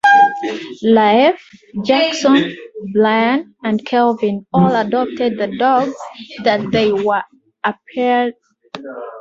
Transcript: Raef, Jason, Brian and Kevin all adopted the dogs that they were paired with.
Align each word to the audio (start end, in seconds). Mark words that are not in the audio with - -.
Raef, 0.83 1.37
Jason, 1.85 2.55
Brian 2.91 3.53
and 3.63 3.85
Kevin 3.85 4.47
all 4.51 4.75
adopted 4.75 5.37
the 5.37 5.55
dogs 5.59 5.93
that 6.43 6.71
they 6.71 6.91
were 6.91 7.23
paired 7.93 8.33
with. 8.79 8.85